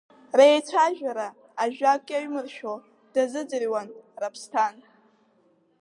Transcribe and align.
Реицәажәара, 0.37 1.27
ажәак 1.63 2.03
иаҩмыршәо, 2.11 2.73
дазыӡырҩуан 3.13 3.89
Раԥсҭан. 4.21 4.75